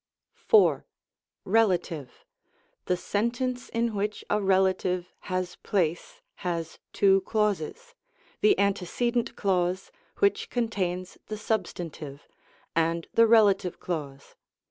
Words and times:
4. 0.33 0.87
Melative. 1.45 2.25
The 2.85 2.97
sentence 2.97 3.69
in 3.69 3.93
which 3.93 4.25
a 4.31 4.41
relative 4.41 5.13
has 5.29 5.57
place, 5.57 6.21
has 6.37 6.79
two 6.91 7.21
clauses: 7.21 7.93
the 8.39 8.57
antecedent 8.57 9.35
clause 9.35 9.91
(which 10.17 10.49
contains 10.49 11.19
the 11.27 11.37
substantive), 11.37 12.27
and 12.75 13.07
the 13.13 13.27
relative 13.27 13.79
clause. 13.79 14.33